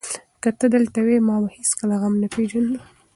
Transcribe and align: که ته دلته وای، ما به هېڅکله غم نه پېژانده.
که 0.41 0.49
ته 0.59 0.65
دلته 0.73 0.99
وای، 1.05 1.19
ما 1.27 1.35
به 1.43 1.49
هېڅکله 1.57 1.95
غم 2.01 2.13
نه 2.21 2.27
پېژانده. 2.33 2.79